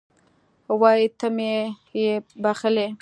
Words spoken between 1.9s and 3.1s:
یې بښلی